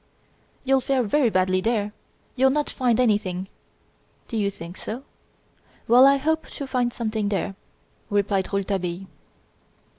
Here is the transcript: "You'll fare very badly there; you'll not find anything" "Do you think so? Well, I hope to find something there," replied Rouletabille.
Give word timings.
"You'll 0.63 0.81
fare 0.81 1.03
very 1.03 1.29
badly 1.29 1.61
there; 1.61 1.93
you'll 2.35 2.49
not 2.49 2.71
find 2.71 2.99
anything" 2.99 3.47
"Do 4.29 4.35
you 4.35 4.49
think 4.49 4.75
so? 4.77 5.03
Well, 5.87 6.07
I 6.07 6.17
hope 6.17 6.47
to 6.47 6.65
find 6.65 6.91
something 6.91 7.29
there," 7.29 7.53
replied 8.09 8.51
Rouletabille. 8.51 9.05